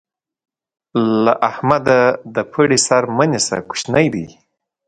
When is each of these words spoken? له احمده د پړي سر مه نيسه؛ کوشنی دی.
له 1.23 1.33
احمده 1.49 1.99
د 2.35 2.37
پړي 2.51 2.77
سر 2.87 3.03
مه 3.17 3.25
نيسه؛ 3.31 3.57
کوشنی 3.69 4.05
دی. 4.13 4.25